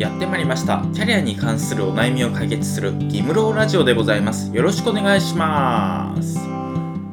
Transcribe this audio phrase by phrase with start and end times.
[0.00, 0.82] やってまいりました。
[0.94, 4.50] キャリアに関するお悩みを解決するギムローラジオでございます。
[4.50, 6.38] よろしくお願いします。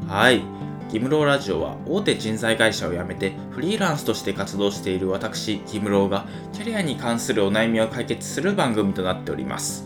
[0.07, 0.41] はい。
[0.89, 9.85] ギムローラジオは大手人材会社を辞めてフリーランスとして活動している私ギムローがキャリアに関するお悩みを解決する番組となっております。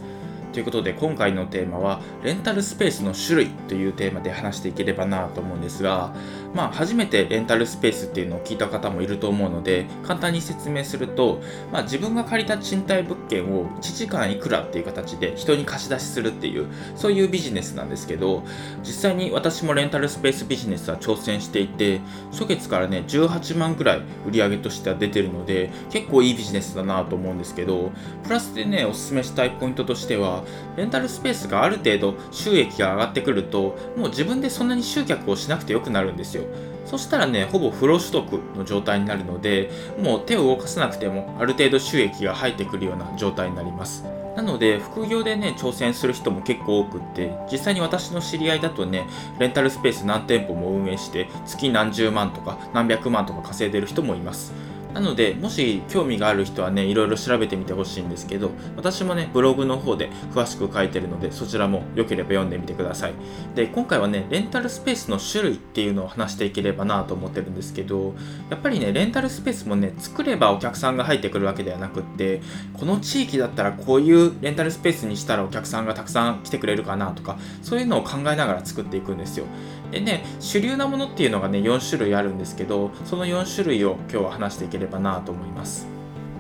[0.54, 6.14] ということで今回のテーマはレンタルスペースの種類というテーマで話していければなと思うんですが
[6.54, 18.44] まあ初めてレンタルスペースっていうのを聞いた方もいると思うので簡単に説明すると、まあ、自分が借りた賃貸物件を1時間いくらっていう形で人に貸し出しするっていうそういうビジネスなんですけど
[18.84, 27.92] 実際に私もレンタルスペースビジネスは挑戦していて初月からね18万ぐらい売り上げとしては出てるので結構いいビジネスだなと思うんですけど
[28.24, 30.44] プラスでねおすすめしたいポイントとしては
[30.76, 36.41] レンタルスペースがある程度収益が上がってくるともう自分でそんなに集客をしなくてよくなるんですよ。
[36.86, 44.04] そしたらねほぼ不労所得の状態になるのでもう手を動かさなくてもある程度収益が入ってくるような状態になります。
[44.36, 49.06] なので副業でね挑戦する人も結構多くって実際に私の知り合いだとね
[49.40, 54.54] レンタルスペース何店舗も運営して月何十万とか何百万とか稼いでる人もいます。
[54.94, 63.14] なので、もし興味がある人はね、いろいろ調べてみてほしいんですけど、私もね、ブログの方で詳しく書いてるので、そちらも良ければ読んでみてください。
[63.56, 68.14] で、今回はね、レンタルスペースの種類っていうのを話していければなと思ってるんですけど、
[68.50, 72.42] やっぱりね、レンタルスペースもね、作ればお客さんが入ってくるわけではなくって、
[72.74, 79.46] この地域だったらこういうレンタルスペースにしたらお客さんがたくさん来てくれるかなとか、そういうのを考えながら作っていくんですよ。
[79.92, 85.86] でね、主流なものっていうのがね、4種類あるんですけど、その4種類を今日は話していければなと思います。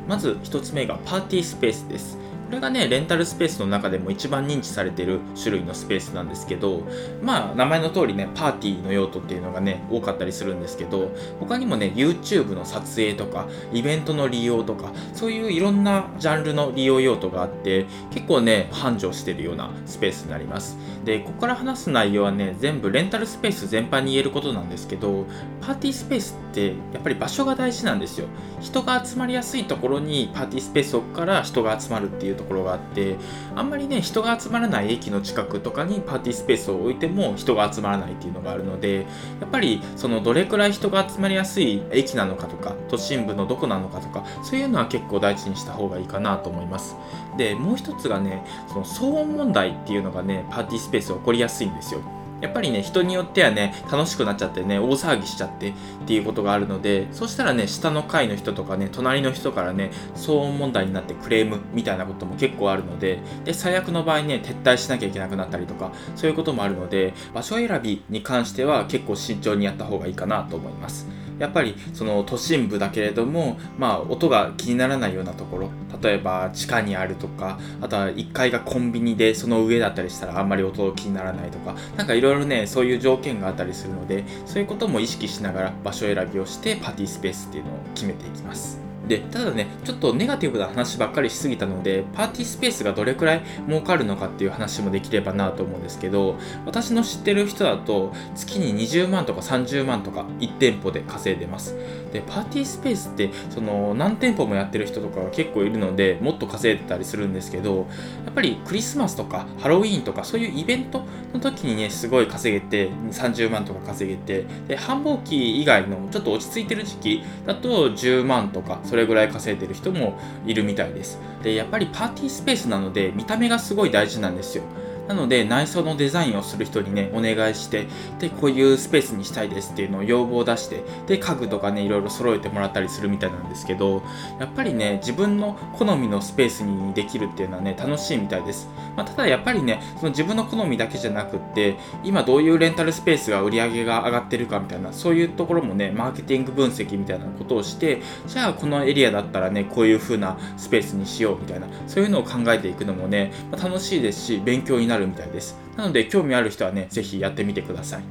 [0.07, 2.17] まず1つ目がパーティースペースです。
[2.51, 6.81] これがねレンタルスペースの中でも一番認知されてる種類のスペースなんですけど
[7.23, 20.77] まあ名前の通りねパーティーの用途っていうのがね多かったりするんですけど他にもね YouTube の撮影とかイベントの利用とかそういういろんなジャンルの利用用途があって結構ね繁盛してるようなスペースになります。
[21.05, 25.25] でここから話す内容はね全部レンタルスペース全般に言えることなんですけど
[25.61, 28.27] パーティースペースってやっぱり場所が大事なんですよ。
[28.59, 33.15] 人が集まりやすいところにパーティースペースを置くから人が集まるっていうところがあって
[33.55, 39.05] あんまりね人が集まらない駅の近くとかにパーティースペースを置いても人が集まらないっていうのがあるので
[39.39, 46.95] やっぱりそのどれくらい人が集まりやすい駅なのかとか都心部のどこなのかとかそういうのは結構大事にした方がいいかなと思います。
[47.37, 52.01] でもう一つがねその騒音問題っていうのがねパーティースペース起こりやすいんですよ。
[52.41, 55.73] やっぱりね、人によってはね、楽しくなっちゃってね、大騒ぎしちゃってっ
[56.05, 71.20] ていうことがあるので、そしたらね、下の階の人とかね、隣の人からね、騒音問題になってクレームみたいなことも結構あるので、で、最悪の場合ね、撤退しなきゃいけなくなったりとか、そういうこともあるので、場所選びに関しては結構慎重にやった方がいいかなと思います。
[71.41, 75.69] やっぱりその都心部だけれども、まあ、音が気にならないようなところ
[76.01, 88.90] 例えば地下にあるとかあとは1階がコンビニでその上だったりしたらあんまり音気にならないとか何かいろいろねそういう条件があったりするのでそういうことも意識しながら場所選びをしてパーティースペースっていうのを決めていきます。
[89.11, 101.75] でただねちょっとネガティブな話ばっかりしすぎたのでパーティースペースがどれくらい儲かるのかっていう話もできればなと思うんですけど私の知ってる人だと月に20万とか30万とか1店舗で稼いでます。
[102.13, 107.87] でパーティースペースってその何店舗もやってる人とかが結構いるのでもっと稼いでたりするんですけど
[108.25, 121.19] やっぱりクリスマスとかハロウィーンとかそういうイベントの時にねすごい稼げて30万とか稼げてで繁忙期以外のちょっと落ち着いてる時期だと10万とかそれぐらい稼いでる人もいるみたいです。
[121.43, 124.63] でやっぱりパーティースペースなので見た目がすごい大事なんですよ。
[125.11, 127.85] なので内装のデザインをする人にねお願いして
[128.19, 134.03] でこういうスペースにしたいですっていうのを要望を出してで家具とかねいろいろ揃えてもらったりするみたいなんですけど
[134.39, 158.03] やっぱりね自分の好みのスペースにできるっていうのはね楽しいみたいです、まあ、ただやっぱりねその自分の好みだけじゃなくって今どういうレンタルスペースが売り上げが上がってるかみたいなそういうところもねマーケティング分析みたいなことをしてじゃあこのエリアだったらねこういう風なスペースにしようみたいなそういうのを考えていくのもね、まあ、楽しいですし勉強になるるみたいですなので興味ある人はね是非やってみてください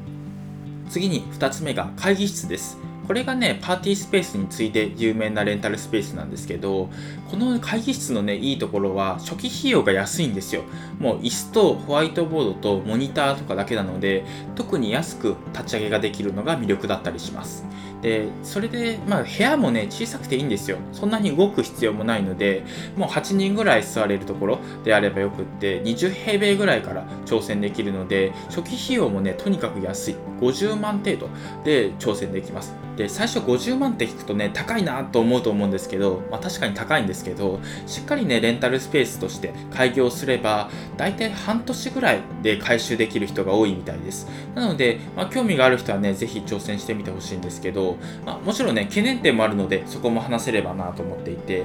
[0.91, 2.79] 次に2つ目が会議室です
[3.11, 6.91] これがね、パーティースペースに次いで有名なレンタルスペースなんですけど、
[7.29, 10.63] この会議室のね、いいところは初期費用が安いんですよ。
[11.01, 17.65] もう椅子とホワイトボードとモニターとかだけなので、特に安く立ち上げができるのが魅力だったりします。
[18.03, 20.79] で、それで、まあ部屋もね、小さくていいんですよ。
[20.93, 22.65] そんなに動く必要もないので、
[22.97, 30.17] もう8人ぐらい座れるところであればよくって、20平米ぐらいから挑戦できるので、初期費用もね、とにかく安い。
[30.41, 31.29] 50万程度
[31.65, 32.75] で挑戦できます。
[32.97, 44.27] で最初50万って聞くとね高いなと思うと思うんですけど、まあ、確かに高いんですけどしっかりねレンタルスペースとして開業すれば大体半年ぐらいで回収できる人が多いみたいです。
[44.55, 47.97] なので、まあ、興味がある人はね是非挑戦してみてほしいんですけど、
[48.27, 51.65] まあ、もちろんね懸念点もあるのでそこも話せればなと思っていて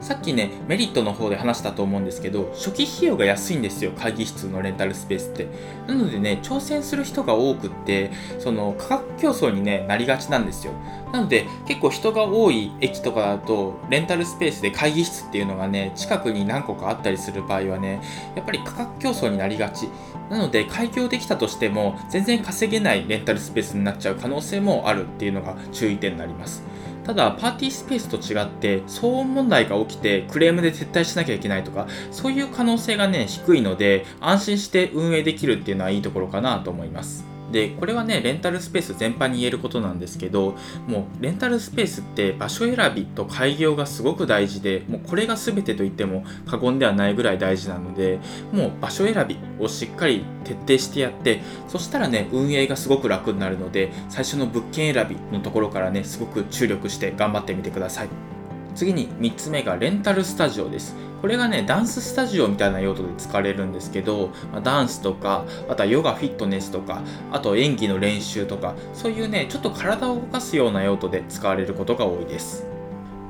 [0.00, 5.48] さっきねメリットの方で話したと思うんですけど初期費用が安いんですよ会議室のレンタルスペースって。
[5.86, 10.72] なのでね挑戦する人が多くってその価格競争に、ね、なりがちなんですよ。
[11.12, 18.00] なので結構人が多い駅とかだとレンタルスペースで会議室っていうのがね近くに何個かあったりする場合はね
[18.34, 19.88] やっぱり価格競争になりがち。
[20.30, 26.62] なので開業できたとしても全然稼げないレンタルスペースになっちゃう可能性もあるっていうのが注意点になります。
[27.04, 37.33] ただパーティースペースと違って騒音問題が起きてクレームで撤退しなきゃいけないとかそういう可能性がね低いので安心して運営できるっていうのはいいところかなと思います。
[37.52, 40.56] でこれはねレンタルスペース全般に言えることなんですけど
[40.86, 48.18] もうレンタルスペースって場所選びと開業がすごく大事でもうこれが全てと言っても過言ではないぐらい大事なので
[48.52, 58.33] もう場所選びをしっかり徹底してやってそしたらね運営がすごく楽になるので最初の物件選びのところからねすごく注力して頑張ってみてください。
[58.74, 60.94] 次に3つ目がレンタルスタジオです。
[61.20, 67.00] これがねダンススタジオみたいな用途で使われるんですけど、ま、ダンスとかあとはヨガフィットネスとか
[67.32, 72.73] あと演技の練習とかそういうねちょっと体を動かすような用途で使われることが多いです。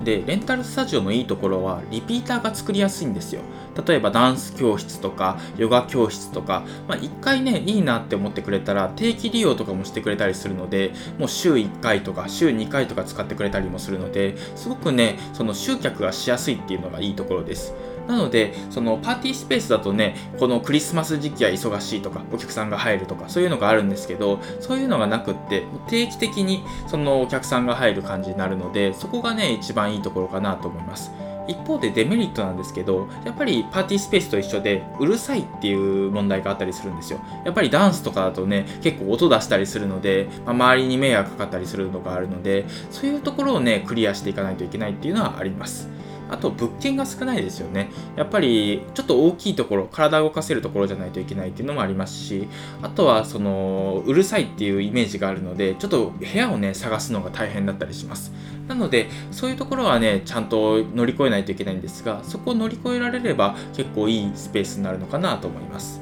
[0.05, 3.41] でレンタルスタジオのいいところはリピーターが作りやすいんですよ。
[3.87, 17.75] 例えばダンス教室とかヨガ教室とか、まあ、1回ねいいなって思ってくれたら定期利用とかもしてくれたりするのでもう週1回とか週2回とか使ってくれたりもするのですごくねその集客がしやすいっていうのがいいところです。
[18.09, 31.11] なので、そのパーティースペースだとね、このクリスマス時期は忙しいとか、お客さんが入るとか、そういうのがあるんですけど、そういうのがなくって、定期的にそのお客さんが入る感じになるので、そこがね、一番いいところかなと思います。
[31.47, 37.21] 一方でデメリットなんですけど、やっぱりパーティースペースと一緒でうるさいっていう問題があったりするんですよ。
[37.45, 45.94] やっぱりダンスとかだとね、結構音出したりするので、まあ、周りに迷惑かかったりするのがあるので、そういうところをね、クリアしていかないといけないっていうのはあります。
[46.31, 47.91] あと物件が少ないですよね。
[48.17, 52.49] やっぱりちょっと大きいところ、体を動かせるところじゃないといけないっていうのもありますし、
[52.83, 58.33] あとはそのうるさいっていうイメージがあるので、ちょっと部屋をね、探すのが大変だったりします。
[58.69, 66.01] なので、そういうところはね、ちゃんと乗り越えないといけないんですが、そこを乗り越えられれば結構いいスペースになるのかなと思います。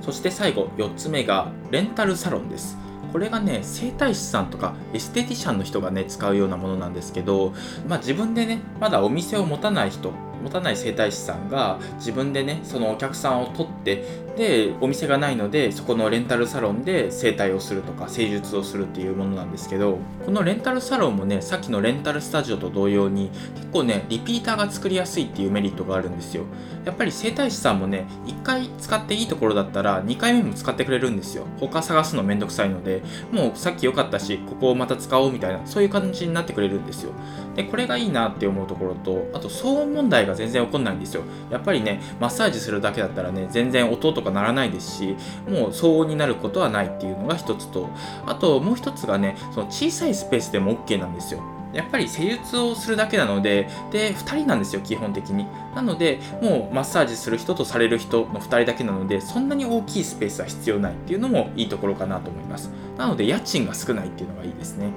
[0.00, 2.76] そして最後、4つ目がレンタルサロンです。
[3.12, 7.52] これがね整体師さんとかエステティシャンの人がね使うようなものなんですけど、
[7.88, 10.12] まあ、自分でねまだお店を持たない人
[10.42, 14.04] 持たない整体師さんが自分でねそのお客さんを取って
[14.40, 26.44] でお店がないのでそこのレンタルサロンで整体をするとか施術をするっていうものなんですけどこのレンタルサロンもねさっきのレンタルスタジオと同様に結構ねリピーターが作りやすいっていうメリットがあるんですよ。
[26.86, 31.44] やっぱり整体師さんもね1回使っていいところだったら2回目も使ってくれるんですよ。
[31.58, 37.12] 他探すのめんどくさいのでもうさっき良かったしここをまた使おうみたいなそういう感じになってくれるんですよ。
[37.56, 41.24] でこれがいいなって思うところとあと騒音問題が全然起こんないんですよ。
[41.50, 45.16] やっぱりねマッサージするだけだったらね全然音とか鳴らないですし
[45.48, 47.88] もう騒音になることはないっていうのが一つと
[48.26, 51.42] あともう一つがねその小さいスペースでも OK なんですよ
[51.72, 55.46] やっぱり施術をするだけなので、で、2人なんですよ、基本的に。
[55.74, 62.70] なので、もうマッサージする人とされる人の2人だけなので、そんなに大きいスペースは必要ないっていうのもいいところかなと思います。
[62.98, 64.90] なので、家賃が少ないっていうのがいいですね。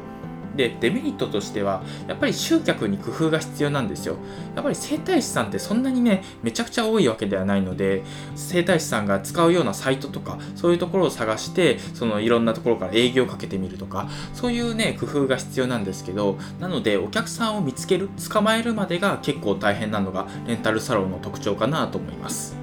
[0.56, 4.18] でデメリットとしてはやっぱり集客に工夫が必要なんですよ。
[4.56, 8.04] やっぱり整体師さんってそんなにねめちゃくちゃ多いわけではないので
[8.36, 22.56] 整体師さんが使うようなサイトとかそういうところを探してそのいろんなところから営業をかけてみるとかそういうね工夫が必要なんですけどなのでお客さんを見つける捕まえるまでが結構大変なのがレンタルサロンの特徴かなと思います。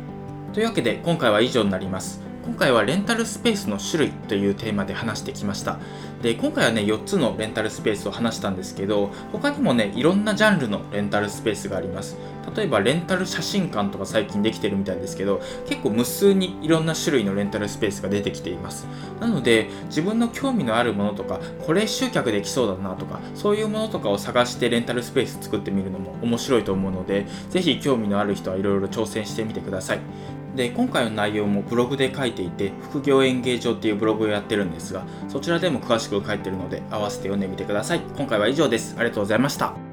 [0.53, 2.31] というわけで今回は以上になります。
[2.45, 5.79] 今回はレンタルスペースの種類というテーマで話してきました。
[6.23, 12.17] で今回はね4つのレンタルスペースを話したんですけど他にもねいろんなジャンルのレンタルスペースがあります。
[12.57, 18.87] 例えばレンタル写真館とか最近できてるみたいですけど結構無数にいろんな種類のレンタルスペースが出てきています。
[19.21, 30.01] なので自分の興味のあるものとかこれ集客できそうだなとかそういうものとかを探してレンタルスペース作ってみるのも面白いと思うのでぜひ興味のある人はいろいろ挑戦してみてください。
[30.55, 38.01] で今回の内容もブログで書いていて副業演芸場っていうブログをやってるんですがそちらでも詳しく書いてるので合わせて読んでみてください。
[38.17, 38.95] 今回は以上です。
[38.99, 39.90] ありがとうございました。